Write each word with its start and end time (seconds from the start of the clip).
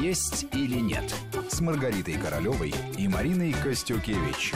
«Есть 0.00 0.46
или 0.52 0.78
нет» 0.78 1.14
с 1.48 1.60
Маргаритой 1.60 2.14
Королевой 2.14 2.74
и 2.98 3.08
Мариной 3.08 3.52
Костюкевич. 3.52 4.52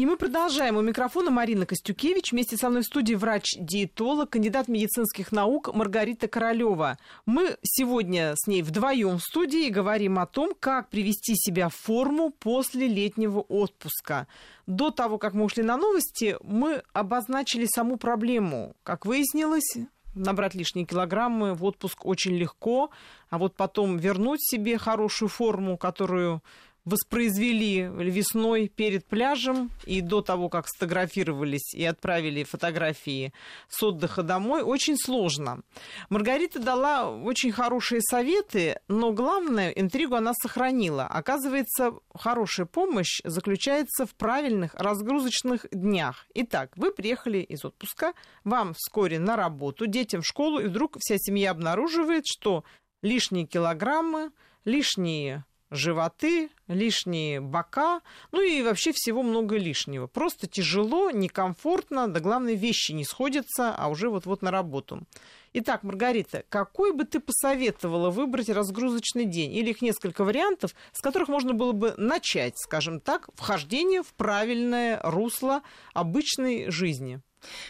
И 0.00 0.06
мы 0.06 0.16
продолжаем. 0.16 0.78
У 0.78 0.80
микрофона 0.80 1.30
Марина 1.30 1.66
Костюкевич. 1.66 2.32
Вместе 2.32 2.56
со 2.56 2.70
мной 2.70 2.80
в 2.80 2.86
студии 2.86 3.14
врач-диетолог, 3.14 4.30
кандидат 4.30 4.66
медицинских 4.66 5.30
наук 5.30 5.74
Маргарита 5.74 6.26
Королева. 6.26 6.96
Мы 7.26 7.58
сегодня 7.62 8.32
с 8.34 8.46
ней 8.46 8.62
вдвоем 8.62 9.18
в 9.18 9.22
студии 9.22 9.66
и 9.66 9.70
говорим 9.70 10.18
о 10.18 10.24
том, 10.24 10.54
как 10.58 10.88
привести 10.88 11.34
себя 11.36 11.68
в 11.68 11.74
форму 11.74 12.30
после 12.30 12.88
летнего 12.88 13.40
отпуска. 13.40 14.26
До 14.66 14.90
того, 14.90 15.18
как 15.18 15.34
мы 15.34 15.44
ушли 15.44 15.62
на 15.62 15.76
новости, 15.76 16.36
мы 16.42 16.82
обозначили 16.94 17.66
саму 17.66 17.98
проблему. 17.98 18.74
Как 18.84 19.04
выяснилось, 19.04 19.76
набрать 20.14 20.54
лишние 20.54 20.86
килограммы 20.86 21.54
в 21.54 21.64
отпуск 21.64 22.06
очень 22.06 22.36
легко, 22.36 22.90
а 23.28 23.38
вот 23.38 23.54
потом 23.54 23.96
вернуть 23.96 24.40
себе 24.42 24.78
хорошую 24.78 25.28
форму, 25.28 25.76
которую 25.76 26.42
воспроизвели 26.84 27.82
весной 27.82 28.68
перед 28.68 29.06
пляжем 29.06 29.70
и 29.84 30.00
до 30.00 30.22
того, 30.22 30.48
как 30.48 30.68
сфотографировались 30.68 31.74
и 31.74 31.84
отправили 31.84 32.44
фотографии 32.44 33.32
с 33.68 33.82
отдыха 33.82 34.22
домой, 34.22 34.62
очень 34.62 34.96
сложно. 34.96 35.62
Маргарита 36.08 36.58
дала 36.58 37.10
очень 37.10 37.52
хорошие 37.52 38.00
советы, 38.00 38.80
но 38.88 39.12
главное, 39.12 39.70
интригу 39.70 40.14
она 40.14 40.32
сохранила. 40.34 41.06
Оказывается, 41.06 41.94
хорошая 42.14 42.66
помощь 42.66 43.20
заключается 43.24 44.06
в 44.06 44.14
правильных 44.14 44.74
разгрузочных 44.74 45.66
днях. 45.70 46.26
Итак, 46.34 46.72
вы 46.76 46.92
приехали 46.92 47.38
из 47.38 47.64
отпуска, 47.64 48.14
вам 48.44 48.74
вскоре 48.74 49.18
на 49.18 49.36
работу, 49.36 49.86
детям 49.86 50.22
в 50.22 50.26
школу, 50.26 50.60
и 50.60 50.66
вдруг 50.66 50.96
вся 50.98 51.16
семья 51.18 51.50
обнаруживает, 51.50 52.24
что 52.26 52.64
лишние 53.02 53.46
килограммы, 53.46 54.30
лишние 54.64 55.44
животы, 55.70 56.50
лишние 56.68 57.40
бока, 57.40 58.02
ну 58.32 58.42
и 58.42 58.62
вообще 58.62 58.92
всего 58.92 59.22
много 59.22 59.56
лишнего. 59.56 60.06
Просто 60.06 60.46
тяжело, 60.46 61.10
некомфортно, 61.10 62.08
да 62.08 62.20
главное, 62.20 62.54
вещи 62.54 62.92
не 62.92 63.04
сходятся, 63.04 63.74
а 63.74 63.88
уже 63.88 64.08
вот-вот 64.08 64.42
на 64.42 64.50
работу. 64.50 65.06
Итак, 65.52 65.82
Маргарита, 65.82 66.44
какой 66.48 66.92
бы 66.92 67.04
ты 67.04 67.18
посоветовала 67.18 68.10
выбрать 68.10 68.48
разгрузочный 68.48 69.24
день? 69.24 69.52
Или 69.52 69.70
их 69.70 69.82
несколько 69.82 70.22
вариантов, 70.22 70.74
с 70.92 71.00
которых 71.00 71.28
можно 71.28 71.54
было 71.54 71.72
бы 71.72 71.94
начать, 71.96 72.54
скажем 72.56 73.00
так, 73.00 73.28
вхождение 73.34 74.02
в 74.02 74.12
правильное 74.14 75.00
русло 75.02 75.62
обычной 75.92 76.70
жизни? 76.70 77.20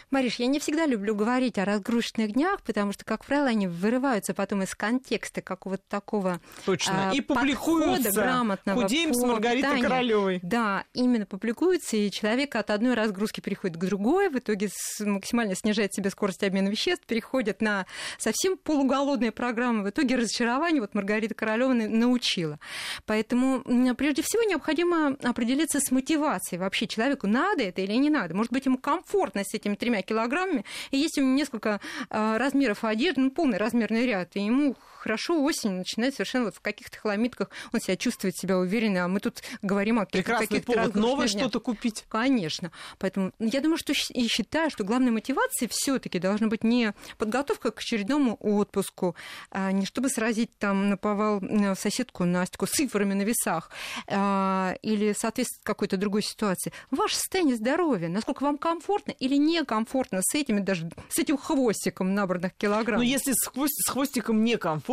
Мариш, 0.09 0.35
я 0.35 0.47
не 0.47 0.59
всегда 0.59 0.85
люблю 0.85 1.15
говорить 1.15 1.57
о 1.57 1.65
разгрузочных 1.65 2.33
днях, 2.33 2.61
потому 2.63 2.91
что, 2.93 3.05
как 3.05 3.25
правило, 3.25 3.47
они 3.47 3.67
вырываются 3.67 4.33
потом 4.33 4.63
из 4.63 4.75
контекста 4.75 5.41
какого-то 5.41 5.83
такого 5.87 6.39
Точно. 6.65 7.11
А, 7.11 7.13
и 7.13 7.21
публикуются 7.21 8.11
грамотного 8.11 8.83
Худеем 8.83 9.13
с 9.13 9.23
Маргаритой 9.23 9.81
Королевой. 9.81 10.39
Да, 10.43 10.85
именно 10.93 11.25
публикуются, 11.25 11.97
и 11.97 12.11
человек 12.11 12.55
от 12.55 12.69
одной 12.69 12.93
разгрузки 12.93 13.41
переходит 13.41 13.77
к 13.77 13.79
другой, 13.79 14.29
в 14.29 14.37
итоге 14.37 14.69
максимально 14.99 15.55
снижает 15.55 15.93
себе 15.93 16.09
скорость 16.09 16.43
обмена 16.43 16.69
веществ, 16.69 17.05
переходит 17.05 17.61
на 17.61 17.85
совсем 18.17 18.57
полуголодные 18.57 19.31
программы. 19.31 19.83
В 19.83 19.89
итоге 19.89 20.15
разочарование 20.15 20.81
вот 20.81 20.93
Маргарита 20.93 21.35
Королева 21.35 21.73
научила. 21.73 22.59
Поэтому 23.05 23.61
прежде 23.95 24.21
всего 24.23 24.43
необходимо 24.43 25.17
определиться 25.23 25.79
с 25.79 25.91
мотивацией. 25.91 26.59
Вообще 26.59 26.87
человеку 26.87 27.27
надо 27.27 27.63
это 27.63 27.81
или 27.81 27.93
не 27.93 28.09
надо. 28.09 28.35
Может 28.35 28.51
быть, 28.51 28.65
ему 28.65 28.77
комфортно 28.77 29.43
с 29.43 29.53
этими 29.61 29.75
тремя 29.75 30.01
килограммами, 30.01 30.65
и 30.91 30.97
есть 30.97 31.17
у 31.17 31.21
него 31.21 31.33
несколько 31.33 31.79
а, 32.09 32.37
размеров 32.37 32.83
одежды, 32.83 33.21
ну, 33.21 33.31
полный 33.31 33.57
размерный 33.57 34.05
ряд, 34.05 34.35
и 34.35 34.41
ему 34.41 34.75
хорошо 35.01 35.41
осенью 35.43 35.79
начинает 35.79 36.13
совершенно 36.13 36.45
вот 36.45 36.55
в 36.55 36.61
каких-то 36.61 36.97
хламидках 36.97 37.49
он 37.73 37.81
себя 37.81 37.97
чувствует 37.97 38.37
себя 38.37 38.57
уверенно, 38.57 39.05
а 39.05 39.07
мы 39.07 39.19
тут 39.19 39.41
говорим 39.61 39.99
о 39.99 40.05
каких-то 40.05 40.31
Прекрасный 40.31 40.61
повод 40.61 40.95
новое 40.95 41.27
что-то 41.27 41.59
купить. 41.59 42.05
Конечно. 42.07 42.71
Поэтому 42.99 43.31
я 43.39 43.61
думаю, 43.61 43.77
что 43.77 43.93
и 43.93 44.27
считаю, 44.27 44.69
что 44.69 44.83
главной 44.83 45.11
мотивацией 45.11 45.69
все 45.71 45.97
таки 45.99 46.19
должна 46.19 46.47
быть 46.47 46.63
не 46.63 46.93
подготовка 47.17 47.71
к 47.71 47.79
очередному 47.79 48.37
отпуску, 48.39 49.15
а 49.49 49.71
не 49.71 49.85
чтобы 49.85 50.09
сразить 50.09 50.51
там 50.59 50.89
наповал 50.89 51.41
соседку 51.75 52.25
Настю 52.25 52.67
с 52.67 52.69
цифрами 52.69 53.13
на 53.13 53.23
весах 53.23 53.71
а, 54.07 54.75
или 54.81 55.13
соответствовать 55.13 55.63
какой-то 55.63 55.97
другой 55.97 56.21
ситуации. 56.21 56.71
Ваше 56.91 57.15
состояние 57.15 57.55
здоровья, 57.55 58.07
насколько 58.07 58.43
вам 58.43 58.57
комфортно 58.57 59.11
или 59.11 59.35
некомфортно 59.35 60.19
с 60.21 60.35
этими 60.35 60.59
даже 60.59 60.89
с 61.09 61.17
этим 61.17 61.37
хвостиком 61.37 62.13
набранных 62.13 62.53
килограмм. 62.53 62.99
Но 62.99 63.03
если 63.03 63.31
с, 63.33 63.47
хвост, 63.47 63.73
с 63.87 63.89
хвостиком 63.89 64.43
некомфортно 64.43 64.90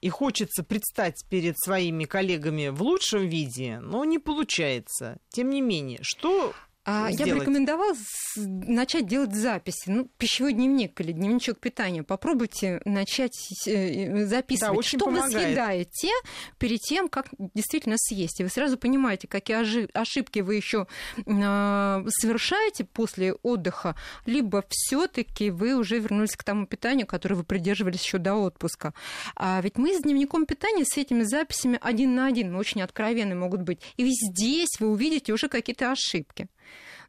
и 0.00 0.08
хочется 0.08 0.62
предстать 0.62 1.24
перед 1.30 1.58
своими 1.58 2.04
коллегами 2.04 2.68
в 2.68 2.82
лучшем 2.82 3.26
виде, 3.26 3.80
но 3.80 4.04
не 4.04 4.18
получается. 4.18 5.18
Тем 5.30 5.50
не 5.50 5.60
менее, 5.60 6.00
что 6.02 6.54
а 6.90 7.10
я 7.10 7.26
бы 7.26 7.40
рекомендовала 7.40 7.94
начать 8.36 9.06
делать 9.06 9.34
записи. 9.34 9.90
Ну, 9.90 10.08
пищевой 10.16 10.54
дневник 10.54 10.98
или 11.02 11.12
дневничок 11.12 11.58
питания. 11.58 12.02
Попробуйте 12.02 12.80
начать 12.86 13.36
э, 13.66 14.24
записывать, 14.24 14.76
да, 14.76 14.82
что 14.82 14.98
помогает. 15.04 15.34
вы 15.34 15.40
съедаете 15.40 16.08
перед 16.58 16.80
тем, 16.80 17.10
как 17.10 17.26
действительно 17.38 17.96
съесть. 17.98 18.40
И 18.40 18.42
вы 18.42 18.48
сразу 18.48 18.78
понимаете, 18.78 19.28
какие 19.28 19.58
ошибки 19.98 20.38
вы 20.38 20.54
еще 20.54 20.86
а, 21.26 22.02
совершаете 22.08 22.84
после 22.84 23.34
отдыха, 23.34 23.94
либо 24.24 24.64
все-таки 24.70 25.50
вы 25.50 25.74
уже 25.74 25.98
вернулись 25.98 26.36
к 26.36 26.44
тому 26.44 26.66
питанию, 26.66 27.06
которое 27.06 27.34
вы 27.34 27.44
придерживались 27.44 28.02
еще 28.02 28.16
до 28.16 28.34
отпуска. 28.36 28.94
А 29.36 29.60
ведь 29.60 29.76
мы 29.76 29.94
с 29.94 30.00
дневником 30.00 30.46
питания, 30.46 30.86
с 30.86 30.96
этими 30.96 31.24
записями 31.24 31.78
один 31.82 32.14
на 32.14 32.28
один, 32.28 32.50
мы 32.50 32.58
очень 32.60 32.80
откровенны 32.80 33.34
могут 33.34 33.60
быть. 33.60 33.80
И 33.98 34.08
здесь 34.08 34.80
вы 34.80 34.88
увидите 34.88 35.34
уже 35.34 35.48
какие-то 35.48 35.92
ошибки. 35.92 36.48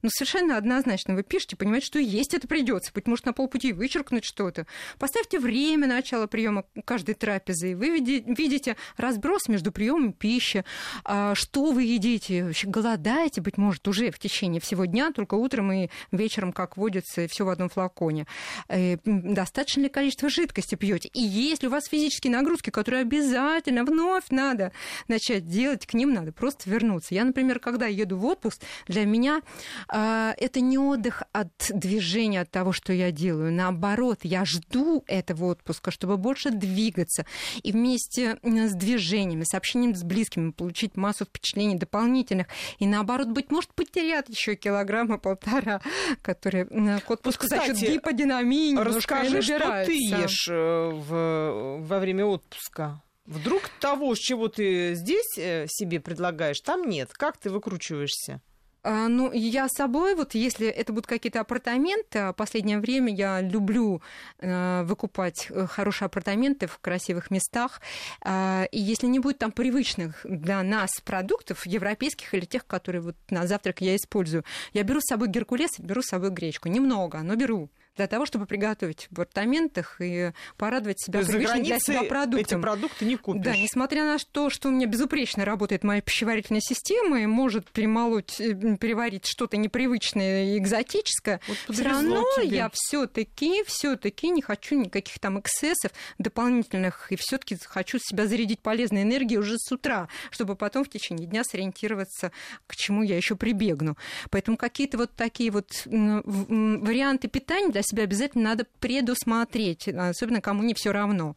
Ну, 0.02 0.10
совершенно 0.10 0.58
однозначно 0.58 1.16
вы 1.16 1.24
пишете, 1.24 1.56
понимаете, 1.56 1.88
что 1.88 2.00
есть 2.00 2.34
это 2.34 2.48
придется. 2.48 2.92
Быть 2.94 3.08
может, 3.08 3.26
на 3.26 3.34
полпути 3.34 3.74
вычеркнуть 3.74 4.24
что-то. 4.24 4.66
Поставьте 4.98 5.40
время 5.40 5.88
начала 5.88 6.28
приема 6.28 6.66
каждой 6.86 7.16
трапезы, 7.16 7.72
и 7.72 7.76
вы 7.76 8.00
видите 8.00 8.78
разброс 8.98 9.48
между 9.48 9.72
приемом 9.72 10.14
пищи, 10.14 10.64
а, 11.04 11.36
что 11.36 11.72
вы 11.72 11.84
едите, 11.84 12.46
вообще 12.46 12.68
голодаете, 12.68 13.42
быть 13.42 13.58
может, 13.58 13.88
уже 13.88 14.12
в 14.12 14.20
течение 14.20 14.62
всего 14.62 14.86
дня, 14.86 15.12
только 15.12 15.36
утром 15.36 15.72
и 15.72 15.90
вечером, 16.12 16.54
как 16.54 16.78
водится, 16.78 17.28
все 17.28 17.46
в 17.46 17.50
одном 17.50 17.70
флаконе. 17.70 18.26
Э, 18.70 18.98
достаточно 19.06 19.81
ли 19.81 19.90
количество 19.90 20.30
жидкости 20.30 20.76
пьете? 20.76 21.10
И 21.14 21.22
есть 21.22 21.62
ли 21.62 21.68
у 21.68 21.72
вас 21.72 21.88
физические 21.88 22.31
нагрузки, 22.31 22.70
которые 22.70 23.02
обязательно 23.02 23.84
вновь 23.84 24.30
надо 24.30 24.72
начать 25.08 25.46
делать, 25.46 25.86
к 25.86 25.94
ним 25.94 26.14
надо 26.14 26.31
просто 26.31 26.70
вернуться. 26.70 27.16
Я, 27.16 27.26
например, 27.26 27.60
когда 27.60 27.88
еду 27.88 28.18
в 28.18 28.26
отпуск, 28.26 28.62
для 28.88 29.06
меня 29.06 29.42
это 29.91 30.61
не 30.61 30.77
отдых 30.77 31.23
от 31.31 31.50
движения, 31.69 32.41
от 32.41 32.51
того, 32.51 32.72
что 32.72 32.94
я 32.94 33.11
делаю. 33.11 33.51
Наоборот, 33.51 34.19
я 34.23 34.45
жду 34.45 35.03
этого 35.07 35.45
отпуска, 35.45 35.91
чтобы 35.91 36.17
больше 36.17 36.51
двигаться. 36.51 37.25
И 37.63 37.72
вместе 37.72 38.38
с 38.44 38.73
движениями, 38.73 39.44
с 39.44 39.53
общением 39.53 39.95
с 39.95 40.03
близкими 40.03 40.51
получить 40.51 40.95
массу 40.95 41.25
впечатлений 41.25 41.75
дополнительных. 41.75 42.47
И 42.77 42.88
наоборот, 42.88 43.29
быть 43.29 43.51
может, 43.51 43.73
потерять 43.73 44.29
еще 44.29 44.55
килограмма 44.55 45.17
полтора, 45.17 45.81
которые 46.21 46.66
к 46.66 47.09
отпуску 47.09 47.44
вот, 47.44 47.51
кстати, 47.51 47.71
за 47.71 47.79
счет 47.79 47.94
гиподинамии 47.94 48.75
расскажи, 48.75 49.41
что 49.41 49.83
ты 49.85 49.94
ешь 49.94 50.47
э, 50.50 50.89
в, 50.91 51.77
во 51.81 52.00
время 52.00 52.25
отпуска? 52.25 53.01
Вдруг 53.25 53.69
того, 53.79 54.16
чего 54.16 54.47
ты 54.47 54.95
здесь 54.95 55.38
э, 55.38 55.67
себе 55.67 56.00
предлагаешь, 56.00 56.59
там 56.61 56.89
нет. 56.89 57.09
Как 57.13 57.38
ты 57.38 57.50
выкручиваешься? 57.50 58.41
А, 58.81 59.07
ну, 59.07 59.31
я 59.34 59.67
с 59.67 59.73
собой, 59.73 60.16
вот 60.16 60.35
если 60.35 60.67
это 60.67 60.94
будут 60.94 61.07
какие-то 61.07 61.41
апартаменты, 61.41 62.19
а 62.19 62.34
последнее 62.34 62.79
время 62.79 63.13
я 63.13 63.41
люблю 63.41 64.01
э, 64.40 64.84
выкупать 64.84 65.50
хорошие 65.67 66.06
апартаменты 66.06 66.67
в 66.67 66.79
красивых 66.79 67.29
местах, 67.29 67.81
э, 68.23 68.66
и 68.72 68.79
если 68.79 69.07
не 69.07 69.19
будет 69.19 69.39
там 69.39 69.51
привычных 69.51 70.21
для 70.24 70.63
нас 70.63 71.01
продуктов, 71.04 71.65
европейских 71.65 72.33
или 72.33 72.45
тех, 72.45 72.65
которые 72.65 73.01
вот 73.01 73.15
на 73.30 73.48
завтрак 73.48 73.81
я 73.81 73.95
использую, 73.95 74.45
я 74.74 74.83
беру 74.83 75.01
с 75.01 75.07
собой 75.07 75.27
геркулес, 75.27 75.80
беру 75.80 76.01
с 76.01 76.07
собой 76.07 76.30
гречку, 76.30 76.69
немного, 76.69 77.19
но 77.21 77.36
беру 77.36 77.69
для 78.00 78.07
того, 78.07 78.25
чтобы 78.25 78.46
приготовить 78.46 79.07
в 79.10 79.13
апартаментах 79.19 79.98
и 80.00 80.31
порадовать 80.56 81.01
себя 81.01 81.19
привычным 81.19 81.63
для 81.63 81.80
себя 81.80 82.04
продуктом. 82.04 82.40
эти 82.40 82.62
продукты 82.62 83.04
не 83.04 83.18
купишь. 83.18 83.44
Да, 83.44 83.57
несмотря 83.57 84.06
на 84.06 84.18
то, 84.31 84.50
что 84.50 84.69
у 84.69 84.72
меня 84.72 84.86
безупречно 84.86 85.44
работает 85.44 85.84
моя 85.84 86.00
пищеварительная 86.00 86.62
система 86.62 87.19
и 87.19 87.25
может 87.25 87.69
перемолоть, 87.72 88.40
э, 88.40 88.78
переварить 88.78 89.25
что-то 89.25 89.57
непривычное 89.57 90.56
и 90.56 90.57
экзотическое, 90.60 91.42
вот 91.46 91.75
все 91.75 91.84
равно 91.84 92.24
тебе. 92.38 92.56
я 92.56 92.69
все-таки, 92.72 93.63
все-таки 93.66 94.30
не 94.30 94.42
хочу 94.42 94.80
никаких 94.80 95.19
там 95.19 95.38
эксцессов 95.42 95.92
дополнительных 96.19 97.12
и 97.12 97.18
все-таки 97.18 97.57
хочу 97.66 98.00
себя 98.00 98.28
зарядить 98.28 98.62
полезной 98.62 99.04
энергией 99.04 99.40
уже 99.40 99.57
с 99.57 99.69
утра, 99.74 100.07
чтобы 100.31 100.56
потом 100.56 100.86
в 100.86 100.90
течение 100.90 101.28
дня 101.28 101.44
сориентироваться, 101.44 102.31
к 102.66 102.78
чему 102.78 103.04
я 103.04 103.18
еще 103.18 103.36
прибегну. 103.36 103.98
Поэтому 104.30 104.56
какие-то 104.56 104.98
вот 104.98 105.12
такие 105.18 105.52
вот 105.52 105.69
варианты 105.86 107.28
питания 107.28 107.68
для 107.68 107.84
себя 107.89 108.03
обязательно 108.03 108.50
надо 108.50 108.65
предусмотреть, 108.80 109.88
особенно 109.88 110.41
кому 110.41 110.63
не 110.63 110.74
все 110.74 110.91
равно. 110.91 111.36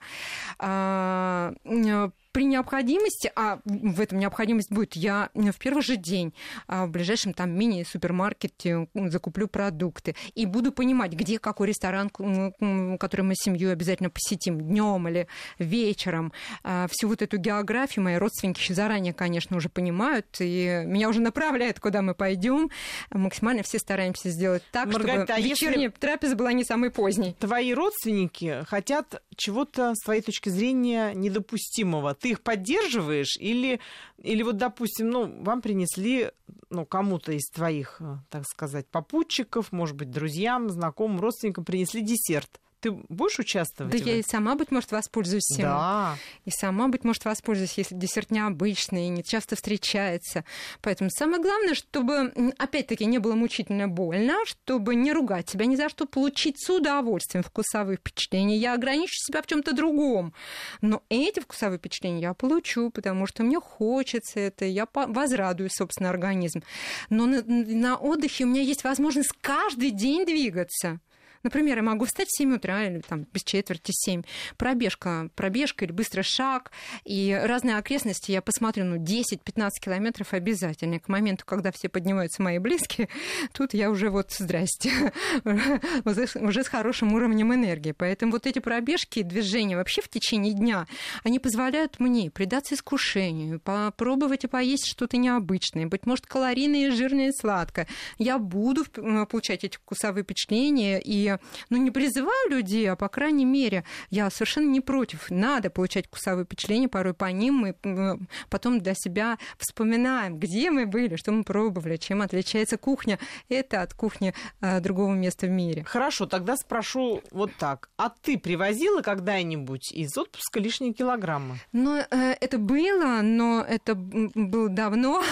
При 2.32 2.44
необходимости, 2.44 3.30
а 3.36 3.60
в 3.64 4.00
этом 4.00 4.18
необходимость 4.18 4.72
будет, 4.72 4.96
я 4.96 5.30
в 5.34 5.58
первый 5.58 5.82
же 5.82 5.96
день 5.96 6.32
а, 6.66 6.86
в 6.86 6.90
ближайшем 6.90 7.34
там 7.34 7.50
мини-супермаркете 7.50 8.88
закуплю 8.94 9.48
продукты 9.48 10.16
и 10.34 10.46
буду 10.46 10.72
понимать, 10.72 11.12
где 11.12 11.38
какой 11.38 11.68
ресторан, 11.68 12.10
который 12.10 13.22
мы 13.22 13.34
с 13.34 13.42
семьей 13.42 13.72
обязательно 13.72 14.10
посетим 14.10 14.60
днем 14.60 15.08
или 15.08 15.26
вечером. 15.58 16.32
А, 16.64 16.86
всю 16.90 17.08
вот 17.08 17.22
эту 17.22 17.36
географию 17.36 18.04
мои 18.04 18.16
родственники 18.16 18.60
еще 18.60 18.74
заранее, 18.74 19.12
конечно, 19.12 19.56
уже 19.56 19.68
понимают, 19.68 20.26
и 20.40 20.84
меня 20.86 21.08
уже 21.08 21.20
направляют, 21.20 21.80
куда 21.80 22.02
мы 22.02 22.14
пойдем. 22.14 22.70
Максимально 23.10 23.62
все 23.62 23.78
стараемся 23.78 24.30
сделать 24.30 24.62
так, 24.72 24.86
Маргарита, 24.86 25.24
чтобы 25.24 25.38
а 25.38 25.40
вечерняя 25.40 25.88
если... 25.88 25.98
трапеза 25.98 26.36
была 26.36 26.52
не 26.52 26.64
самой 26.64 26.90
поздней. 26.90 27.36
Твои 27.38 27.74
родственники 27.74 28.64
хотят 28.66 29.22
чего-то, 29.36 29.94
с 29.94 30.04
твоей 30.04 30.22
точки 30.22 30.48
зрения, 30.48 31.12
недопустимого. 31.14 32.14
Ты 32.14 32.30
их 32.30 32.42
поддерживаешь 32.42 33.36
или, 33.38 33.80
или 34.18 34.42
вот, 34.42 34.56
допустим, 34.56 35.10
ну, 35.10 35.42
вам 35.42 35.62
принесли 35.62 36.30
ну, 36.70 36.86
кому-то 36.86 37.32
из 37.32 37.48
твоих, 37.50 37.96
э, 38.00 38.16
так 38.30 38.44
сказать, 38.46 38.86
попутчиков, 38.88 39.72
может 39.72 39.96
быть, 39.96 40.10
друзьям, 40.10 40.70
знакомым, 40.70 41.20
родственникам 41.20 41.64
принесли 41.64 42.02
десерт. 42.02 42.60
Ты 42.82 42.90
будешь 42.90 43.38
участвовать? 43.38 43.92
Да 43.92 44.10
я 44.10 44.16
и 44.16 44.22
сама, 44.22 44.56
быть 44.56 44.72
может, 44.72 44.90
воспользуюсь 44.90 45.44
всем. 45.44 45.66
Да. 45.66 46.16
И 46.44 46.50
сама, 46.50 46.88
быть 46.88 47.04
может, 47.04 47.24
воспользуюсь, 47.24 47.78
если 47.78 47.94
десерт 47.94 48.32
необычный, 48.32 49.08
не 49.08 49.22
часто 49.22 49.54
встречается. 49.54 50.44
Поэтому 50.80 51.08
самое 51.10 51.40
главное, 51.40 51.74
чтобы, 51.74 52.32
опять-таки, 52.58 53.06
не 53.06 53.18
было 53.18 53.36
мучительно 53.36 53.86
больно, 53.86 54.34
чтобы 54.46 54.96
не 54.96 55.12
ругать 55.12 55.48
себя 55.48 55.66
ни 55.66 55.76
за 55.76 55.88
что, 55.88 56.06
получить 56.06 56.60
с 56.60 56.70
удовольствием 56.70 57.44
вкусовые 57.44 57.98
впечатления. 57.98 58.56
Я 58.56 58.74
ограничу 58.74 59.14
себя 59.14 59.42
в 59.42 59.46
чем 59.46 59.62
то 59.62 59.72
другом. 59.72 60.34
Но 60.80 61.04
эти 61.08 61.38
вкусовые 61.38 61.78
впечатления 61.78 62.22
я 62.22 62.34
получу, 62.34 62.90
потому 62.90 63.28
что 63.28 63.44
мне 63.44 63.60
хочется 63.60 64.40
это, 64.40 64.64
я 64.64 64.88
возрадую, 64.92 65.70
собственно, 65.70 66.10
организм. 66.10 66.64
Но 67.10 67.26
на, 67.26 67.44
на 67.44 67.96
отдыхе 67.96 68.42
у 68.42 68.48
меня 68.48 68.62
есть 68.62 68.82
возможность 68.82 69.30
каждый 69.40 69.92
день 69.92 70.26
двигаться. 70.26 70.98
Например, 71.42 71.76
я 71.78 71.82
могу 71.82 72.04
встать 72.04 72.28
в 72.28 72.36
7 72.36 72.54
утра 72.54 72.84
или 72.84 73.00
там 73.00 73.26
без 73.32 73.42
четверти 73.42 73.90
7. 73.92 74.22
Пробежка, 74.56 75.28
пробежка 75.34 75.84
или 75.84 75.92
быстрый 75.92 76.22
шаг. 76.22 76.70
И 77.04 77.32
разные 77.32 77.76
окрестности 77.76 78.30
я 78.30 78.42
посмотрю, 78.42 78.84
ну, 78.84 78.96
10-15 78.96 79.70
километров 79.80 80.32
обязательно. 80.32 81.00
К 81.00 81.08
моменту, 81.08 81.44
когда 81.44 81.72
все 81.72 81.88
поднимаются 81.88 82.42
мои 82.42 82.58
близкие, 82.58 83.08
тут 83.52 83.74
я 83.74 83.90
уже 83.90 84.10
вот, 84.10 84.32
здрасте, 84.32 85.12
уже 86.04 86.64
с 86.64 86.68
хорошим 86.68 87.12
уровнем 87.12 87.52
энергии. 87.52 87.92
Поэтому 87.92 88.32
вот 88.32 88.46
эти 88.46 88.60
пробежки, 88.60 89.22
движения 89.22 89.76
вообще 89.76 90.00
в 90.00 90.08
течение 90.08 90.52
дня, 90.52 90.86
они 91.24 91.38
позволяют 91.38 91.98
мне 91.98 92.30
предаться 92.30 92.74
искушению, 92.74 93.60
попробовать 93.60 94.44
и 94.44 94.48
поесть 94.48 94.86
что-то 94.86 95.16
необычное, 95.16 95.86
быть 95.86 96.06
может, 96.06 96.26
калорийное, 96.26 96.92
жирное 96.92 97.28
и 97.28 97.32
сладкое. 97.32 97.88
Я 98.18 98.38
буду 98.38 98.84
получать 99.26 99.64
эти 99.64 99.76
вкусовые 99.76 100.24
впечатления 100.24 101.00
и 101.00 101.31
ну, 101.70 101.76
не 101.76 101.90
призываю 101.90 102.50
людей, 102.50 102.90
а, 102.90 102.96
по 102.96 103.08
крайней 103.08 103.44
мере, 103.44 103.84
я 104.10 104.30
совершенно 104.30 104.68
не 104.68 104.80
против. 104.80 105.30
Надо 105.30 105.70
получать 105.70 106.06
вкусовые 106.06 106.44
впечатления, 106.44 106.88
порой 106.88 107.14
по 107.14 107.30
ним 107.30 107.54
мы 107.54 108.18
потом 108.50 108.80
для 108.80 108.94
себя 108.94 109.38
вспоминаем, 109.58 110.38
где 110.38 110.70
мы 110.70 110.86
были, 110.86 111.16
что 111.16 111.32
мы 111.32 111.44
пробовали, 111.44 111.96
чем 111.96 112.22
отличается 112.22 112.76
кухня 112.76 113.18
это 113.48 113.82
от 113.82 113.94
кухни 113.94 114.34
а, 114.60 114.80
другого 114.80 115.14
места 115.14 115.46
в 115.46 115.50
мире. 115.50 115.84
Хорошо, 115.84 116.26
тогда 116.26 116.56
спрошу 116.56 117.22
вот 117.30 117.52
так. 117.58 117.90
А 117.96 118.10
ты 118.10 118.38
привозила 118.38 119.02
когда-нибудь 119.02 119.92
из 119.92 120.16
отпуска 120.16 120.60
лишние 120.60 120.92
килограммы? 120.92 121.58
Ну, 121.72 121.98
э, 121.98 122.36
это 122.40 122.58
было, 122.58 123.20
но 123.22 123.64
это 123.66 123.94
было 123.94 124.68
давно. 124.68 125.22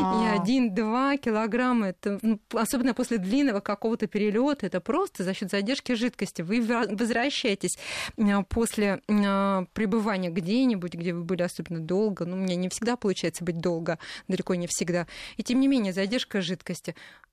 А. 0.00 0.22
И 0.22 0.40
один-два 0.40 1.16
килограмма, 1.16 1.88
это, 1.88 2.20
особенно 2.52 2.94
после 2.94 3.18
длинного 3.18 3.60
какого-то 3.60 4.06
перелета, 4.06 4.66
это 4.66 4.80
просто 4.80 5.24
за 5.24 5.34
счет 5.34 5.50
задержки 5.50 5.92
жидкости. 5.92 6.42
Вы 6.42 6.62
возвращаетесь 6.62 7.78
а, 8.18 8.42
после 8.42 9.02
а, 9.08 9.64
пребывания 9.72 10.30
где-нибудь, 10.30 10.94
где 10.94 11.12
вы 11.12 11.24
были 11.24 11.42
особенно 11.42 11.80
долго. 11.80 12.24
Ну, 12.24 12.36
у 12.36 12.40
меня 12.40 12.56
не 12.56 12.68
всегда 12.68 12.96
получается 12.96 13.44
быть 13.44 13.58
долго, 13.58 13.98
далеко 14.28 14.54
не 14.54 14.66
всегда. 14.66 15.06
И 15.36 15.42
тем 15.42 15.60
не 15.60 15.68
менее, 15.68 15.92
задержка 15.92 16.40
жидкости 16.40 16.94
а 16.94 17.31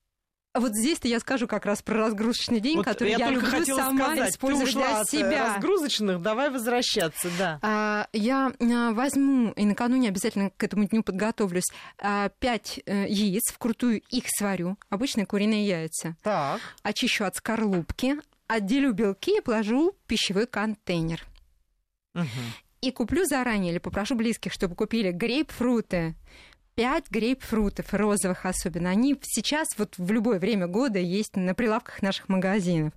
вот 0.53 0.73
здесь-то 0.73 1.07
я 1.07 1.19
скажу 1.19 1.47
как 1.47 1.65
раз 1.65 1.81
про 1.81 1.97
разгрузочный 1.97 2.59
день, 2.59 2.77
вот 2.77 2.85
который 2.85 3.11
я, 3.11 3.17
я 3.17 3.29
люблю 3.29 3.65
сама 3.65 4.05
сказать, 4.05 4.33
использовать 4.33 4.73
для 4.73 5.05
себя. 5.05 5.43
От 5.43 5.55
разгрузочных, 5.57 6.21
давай 6.21 6.49
возвращаться, 6.49 7.29
да. 7.37 7.59
А, 7.61 8.07
я 8.13 8.51
возьму, 8.59 9.51
и 9.51 9.65
накануне 9.65 10.09
обязательно 10.09 10.49
к 10.49 10.63
этому 10.63 10.85
дню 10.85 11.03
подготовлюсь, 11.03 11.67
пять 12.39 12.79
э, 12.85 13.05
яиц, 13.07 13.51
вкрутую 13.51 14.01
их 14.09 14.23
сварю, 14.27 14.77
обычные 14.89 15.25
куриные 15.25 15.67
яйца. 15.67 16.15
Так. 16.23 16.59
Очищу 16.81 17.25
от 17.25 17.35
скорлупки, 17.35 18.15
отделю 18.47 18.93
белки 18.93 19.37
и 19.37 19.41
положу 19.41 19.91
в 19.91 20.07
пищевой 20.07 20.47
контейнер. 20.47 21.23
Угу. 22.15 22.25
И 22.81 22.91
куплю 22.91 23.25
заранее 23.25 23.71
или 23.71 23.79
попрошу 23.79 24.15
близких, 24.15 24.53
чтобы 24.53 24.75
купили 24.75 25.11
грейпфруты, 25.11 26.15
5 26.75 27.10
грейпфрутов, 27.10 27.94
розовых 27.94 28.45
особенно. 28.45 28.89
Они 28.89 29.16
сейчас 29.21 29.68
вот 29.77 29.95
в 29.98 30.12
любое 30.12 30.39
время 30.39 30.68
года 30.68 31.00
есть 31.00 31.36
на 31.36 31.54
прилавках 31.54 32.01
наших 32.01 32.30
магазинов. 32.30 32.94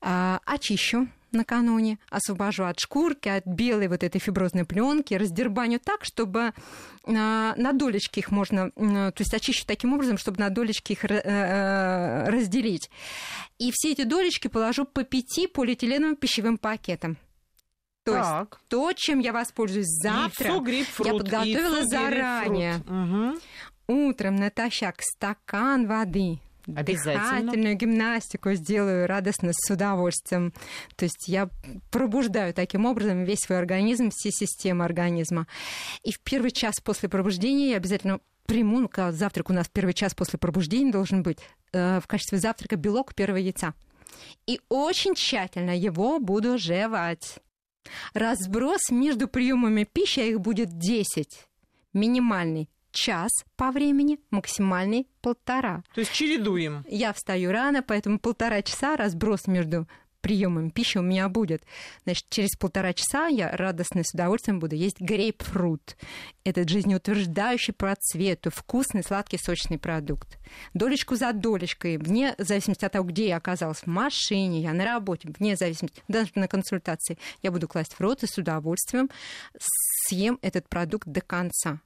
А, 0.00 0.40
очищу 0.44 1.08
накануне, 1.32 1.98
освобожу 2.10 2.64
от 2.64 2.80
шкурки, 2.80 3.28
от 3.28 3.46
белой 3.46 3.88
вот 3.88 4.02
этой 4.02 4.18
фиброзной 4.18 4.64
пленки, 4.64 5.14
раздербаню 5.14 5.78
так, 5.78 6.04
чтобы 6.04 6.52
а, 7.04 7.54
на 7.56 7.72
долечки 7.72 8.20
их 8.20 8.30
можно, 8.30 8.70
то 8.70 9.14
есть 9.18 9.34
очищу 9.34 9.64
таким 9.66 9.92
образом, 9.92 10.18
чтобы 10.18 10.40
на 10.40 10.50
долечки 10.50 10.92
их 10.92 11.04
э, 11.04 11.08
э, 11.08 12.28
разделить. 12.28 12.90
И 13.58 13.70
все 13.72 13.92
эти 13.92 14.04
долечки 14.04 14.48
положу 14.48 14.84
по 14.84 15.04
пяти 15.04 15.46
полиэтиленовым 15.46 16.16
пищевым 16.16 16.58
пакетам. 16.58 17.16
То 18.06 18.12
так. 18.12 18.48
есть 18.52 18.68
то, 18.68 18.92
чем 18.92 19.18
я 19.18 19.32
воспользуюсь 19.32 19.88
завтра, 19.88 20.46
яйцо, 20.46 20.60
грейпфрут, 20.60 21.06
я 21.08 21.12
подготовила 21.14 21.76
яйцо, 21.78 21.88
заранее. 21.88 22.76
Угу. 22.86 24.08
Утром 24.08 24.36
натощак 24.36 25.02
стакан 25.02 25.88
воды, 25.88 26.38
дыхательную 26.68 27.74
гимнастику 27.74 28.52
сделаю 28.52 29.08
радостно, 29.08 29.50
с 29.52 29.68
удовольствием. 29.68 30.52
То 30.94 31.04
есть 31.04 31.26
я 31.26 31.50
пробуждаю 31.90 32.54
таким 32.54 32.86
образом 32.86 33.24
весь 33.24 33.40
свой 33.40 33.58
организм, 33.58 34.10
все 34.12 34.30
системы 34.30 34.84
организма. 34.84 35.48
И 36.04 36.12
в 36.12 36.20
первый 36.20 36.52
час 36.52 36.76
после 36.80 37.08
пробуждения 37.08 37.70
я 37.70 37.76
обязательно 37.76 38.20
приму, 38.46 38.78
ну, 38.78 38.88
завтрак 39.10 39.50
у 39.50 39.52
нас 39.52 39.68
первый 39.68 39.94
час 39.94 40.14
после 40.14 40.38
пробуждения 40.38 40.92
должен 40.92 41.24
быть, 41.24 41.38
э, 41.72 41.98
в 42.00 42.06
качестве 42.06 42.38
завтрака 42.38 42.76
белок 42.76 43.16
первого 43.16 43.38
яйца. 43.38 43.74
И 44.46 44.60
очень 44.68 45.16
тщательно 45.16 45.76
его 45.76 46.20
буду 46.20 46.56
жевать. 46.56 47.40
Разброс 48.14 48.90
между 48.90 49.28
приемами 49.28 49.84
пищи, 49.84 50.20
а 50.20 50.24
их 50.24 50.40
будет 50.40 50.78
10. 50.78 51.46
Минимальный 51.92 52.68
час 52.92 53.30
по 53.56 53.70
времени, 53.70 54.18
максимальный 54.30 55.06
полтора. 55.20 55.82
То 55.94 56.00
есть 56.00 56.12
чередуем. 56.12 56.84
Я 56.88 57.12
встаю 57.12 57.52
рано, 57.52 57.82
поэтому 57.82 58.18
полтора 58.18 58.62
часа 58.62 58.96
разброс 58.96 59.46
между 59.46 59.86
приемами 60.26 60.70
пищи 60.70 60.98
у 60.98 61.02
меня 61.02 61.28
будет. 61.28 61.62
Значит, 62.02 62.26
через 62.30 62.56
полтора 62.56 62.92
часа 62.92 63.28
я 63.28 63.48
радостно 63.56 64.02
с 64.02 64.12
удовольствием 64.12 64.58
буду 64.58 64.74
есть 64.74 65.00
грейпфрут. 65.00 65.96
Этот 66.42 66.68
жизнеутверждающий 66.68 67.72
по 67.72 67.94
цвету, 67.94 68.50
вкусный, 68.50 69.04
сладкий, 69.04 69.38
сочный 69.38 69.78
продукт. 69.78 70.38
Долечку 70.74 71.14
за 71.14 71.32
долечкой, 71.32 71.96
вне 71.98 72.34
зависимости 72.38 72.84
от 72.84 72.90
того, 72.90 73.06
где 73.06 73.28
я 73.28 73.36
оказалась, 73.36 73.78
в 73.78 73.86
машине, 73.86 74.62
я 74.62 74.72
на 74.72 74.84
работе, 74.84 75.28
вне 75.38 75.54
зависимости, 75.54 76.02
даже 76.08 76.30
на 76.34 76.48
консультации, 76.48 77.18
я 77.44 77.52
буду 77.52 77.68
класть 77.68 77.94
в 77.94 78.00
рот 78.00 78.24
и 78.24 78.26
с 78.26 78.36
удовольствием 78.36 79.08
съем 80.08 80.40
этот 80.42 80.68
продукт 80.68 81.06
до 81.06 81.20
конца 81.20 81.80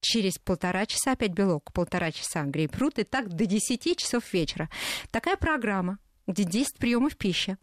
через 0.00 0.38
полтора 0.38 0.86
часа 0.86 1.12
опять 1.12 1.32
белок, 1.32 1.72
полтора 1.72 2.10
часа 2.10 2.42
грейпфрут, 2.42 2.98
и 2.98 3.04
так 3.04 3.28
до 3.28 3.46
10 3.46 3.96
часов 3.96 4.32
вечера. 4.32 4.68
Такая 5.10 5.36
программа 5.36 5.98
где 6.28 6.44
10 6.44 6.76
приемов 6.76 7.16
пищи 7.16 7.56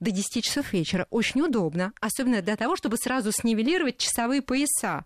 до 0.00 0.10
10 0.10 0.44
часов 0.44 0.72
вечера. 0.72 1.06
Очень 1.10 1.42
удобно, 1.42 1.92
особенно 2.00 2.40
для 2.40 2.56
того, 2.56 2.76
чтобы 2.76 2.96
сразу 2.96 3.32
снивелировать 3.32 3.98
часовые 3.98 4.40
пояса. 4.40 5.04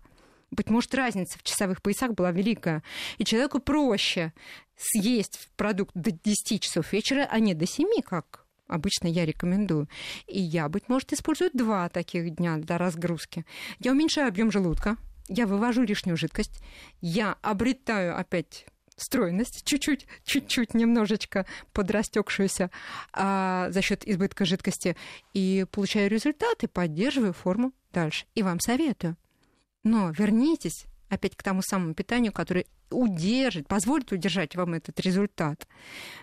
Быть 0.51 0.69
может, 0.69 0.95
разница 0.95 1.37
в 1.37 1.43
часовых 1.43 1.81
поясах 1.81 2.13
была 2.13 2.31
великая. 2.31 2.83
И 3.17 3.25
человеку 3.25 3.59
проще 3.59 4.33
съесть 4.77 5.49
продукт 5.57 5.91
до 5.93 6.11
10 6.11 6.61
часов 6.61 6.93
вечера, 6.93 7.27
а 7.29 7.39
не 7.39 7.53
до 7.53 7.65
7, 7.65 8.01
как 8.05 8.45
обычно 8.67 9.07
я 9.07 9.25
рекомендую. 9.25 9.89
И 10.27 10.39
я, 10.39 10.69
быть 10.69 10.87
может, 10.87 11.11
использую 11.11 11.49
два 11.53 11.89
таких 11.89 12.35
дня 12.35 12.57
для 12.57 12.77
разгрузки. 12.77 13.45
Я 13.79 13.91
уменьшаю 13.91 14.27
объем 14.27 14.51
желудка, 14.51 14.95
я 15.27 15.47
вывожу 15.47 15.83
лишнюю 15.83 16.17
жидкость, 16.17 16.61
я 17.01 17.37
обретаю 17.41 18.17
опять 18.17 18.67
стройность, 18.97 19.63
чуть-чуть, 19.63 20.07
чуть-чуть 20.25 20.73
немножечко 20.73 21.45
подрастекшуюся 21.71 22.69
а, 23.13 23.69
за 23.71 23.81
счет 23.81 24.07
избытка 24.07 24.45
жидкости, 24.45 24.97
и 25.33 25.65
получаю 25.71 26.09
результаты, 26.09 26.67
поддерживаю 26.67 27.33
форму 27.33 27.71
дальше. 27.93 28.25
И 28.35 28.43
вам 28.43 28.59
советую. 28.59 29.15
Но 29.83 30.09
вернитесь 30.09 30.85
опять 31.09 31.35
к 31.35 31.43
тому 31.43 31.61
самому 31.61 31.93
питанию, 31.93 32.33
которое 32.33 32.65
удержит, 32.89 33.67
позволит 33.67 34.11
удержать 34.11 34.55
вам 34.55 34.73
этот 34.73 34.99
результат. 34.99 35.67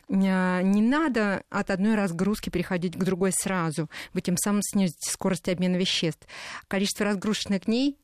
Не 0.09 0.83
надо 0.83 1.45
от 1.51 1.71
одной 1.71 1.95
разгрузки 1.95 2.51
переходить 2.51 2.97
к 2.97 3.05
другой 3.05 3.33
сразу. 3.33 3.91
Вы 4.13 4.21
тем 4.21 4.37
самым 4.37 4.63
снизите 4.63 5.11
скорость 5.11 5.49
обмена 5.49 5.77
веществ. 5.77 6.27
Количество 6.69 7.07
разгрузочных 7.07 7.67
дней 7.67 7.99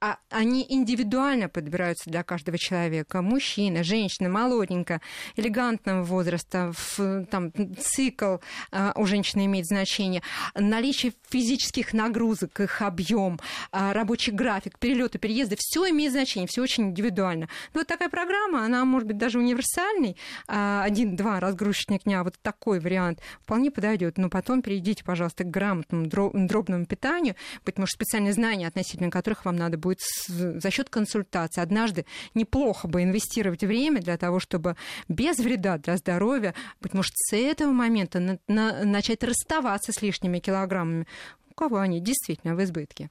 а 0.00 0.16
они 0.30 0.64
индивидуально 0.66 1.50
подбираются 1.50 2.08
для 2.08 2.22
каждого 2.22 2.56
человека. 2.56 3.20
Мужчина, 3.20 3.84
женщина, 3.84 4.30
молоденькая, 4.30 5.02
элегантного 5.36 6.02
возраста, 6.02 6.72
в, 6.74 7.26
там, 7.26 7.52
цикл 7.78 8.36
а, 8.72 8.92
у 8.96 9.04
женщины 9.04 9.44
имеет 9.44 9.66
значение, 9.66 10.22
наличие 10.54 11.12
физических 11.28 11.92
нагрузок, 11.92 12.60
их 12.60 12.80
объем, 12.80 13.38
а, 13.72 13.92
рабочий 13.92 14.32
график, 14.32 14.78
перелеты, 14.78 15.18
переезды, 15.18 15.56
все 15.58 15.90
имеет 15.90 16.12
значение, 16.12 16.48
все 16.48 16.62
очень 16.62 16.84
индивидуально. 16.84 17.48
Но 17.74 17.80
вот 17.80 17.86
такая 17.86 18.08
программа, 18.08 18.64
она 18.64 18.86
может 18.86 19.06
быть 19.06 19.18
даже 19.18 19.38
универсальной, 19.38 20.16
а, 20.48 20.82
один-два 20.82 21.40
разгрузочных 21.40 22.04
дня, 22.04 22.24
вот 22.24 22.36
такой 22.40 22.80
вариант 22.80 23.20
вполне 23.42 23.70
подойдет. 23.70 24.16
Но 24.16 24.30
потом 24.30 24.62
перейдите, 24.62 25.04
пожалуйста, 25.04 25.44
к 25.44 25.50
грамотному 25.50 26.06
дробному 26.06 26.86
питанию, 26.86 27.34
быть 27.66 27.76
может, 27.76 27.92
специальные 27.92 28.32
знания, 28.32 28.66
относительно 28.66 29.10
которых 29.10 29.44
вам 29.44 29.56
надо 29.56 29.76
будет 29.76 29.89
будет 29.90 30.00
за 30.28 30.70
счет 30.70 30.88
консультации. 30.88 31.60
Однажды 31.60 32.06
неплохо 32.34 32.88
бы 32.88 33.02
инвестировать 33.02 33.62
время 33.62 34.00
для 34.00 34.16
того, 34.16 34.40
чтобы 34.40 34.76
без 35.08 35.38
вреда 35.38 35.78
для 35.78 35.96
здоровья, 35.96 36.54
быть 36.80 36.94
может, 36.94 37.12
с 37.14 37.36
этого 37.36 37.72
момента 37.72 38.20
на, 38.20 38.38
на, 38.48 38.84
начать 38.84 39.24
расставаться 39.24 39.92
с 39.92 40.02
лишними 40.02 40.38
килограммами. 40.38 41.06
У 41.50 41.54
кого 41.54 41.78
они 41.78 42.00
действительно 42.00 42.54
в 42.54 42.62
избытке. 42.62 43.10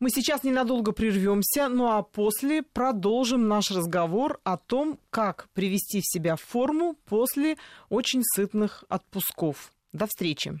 Мы 0.00 0.10
сейчас 0.10 0.42
ненадолго 0.42 0.90
прервемся, 0.92 1.68
ну 1.68 1.86
а 1.86 2.02
после 2.02 2.62
продолжим 2.62 3.46
наш 3.46 3.70
разговор 3.70 4.40
о 4.42 4.56
том, 4.56 4.98
как 5.10 5.48
привести 5.54 6.00
в 6.00 6.06
себя 6.06 6.34
форму 6.36 6.96
после 7.04 7.56
очень 7.88 8.22
сытных 8.34 8.84
отпусков. 8.88 9.72
До 9.92 10.06
встречи. 10.06 10.60